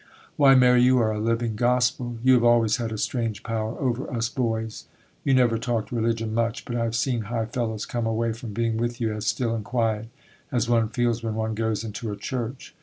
Why, 0.35 0.55
Mary, 0.55 0.81
you 0.81 0.97
are 0.97 1.11
a 1.11 1.19
living 1.19 1.55
gospel. 1.55 2.17
You 2.23 2.33
have 2.33 2.43
always 2.43 2.77
had 2.77 2.91
a 2.91 2.97
strange 2.97 3.43
power 3.43 3.77
over 3.79 4.09
us 4.11 4.29
boys. 4.29 4.85
You 5.23 5.35
never 5.35 5.59
talked 5.59 5.91
religion 5.91 6.33
much; 6.33 6.65
but 6.65 6.75
I 6.75 6.85
have 6.85 6.95
seen 6.95 7.25
high 7.25 7.45
fellows 7.45 7.85
come 7.85 8.07
away 8.07 8.33
from 8.33 8.51
being 8.51 8.77
with 8.77 8.99
you 8.99 9.13
as 9.13 9.27
still 9.27 9.53
and 9.53 9.63
quiet 9.63 10.07
as 10.51 10.67
one 10.67 10.89
feels 10.89 11.21
when 11.21 11.35
one 11.35 11.53
goes 11.53 11.83
into 11.83 12.11
a 12.11 12.15
church. 12.17 12.73